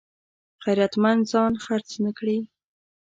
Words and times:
غیرتمند 0.63 1.21
ځان 1.31 1.53
خرڅ 1.63 1.89
نه 2.03 2.11
کړي 2.17 2.39